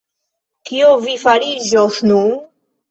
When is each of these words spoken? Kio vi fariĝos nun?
Kio 0.69 0.89
vi 1.03 1.13
fariĝos 1.27 2.05
nun? 2.11 2.37